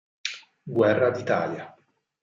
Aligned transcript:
Guerra 0.79 1.11
d'Italia 1.11 1.69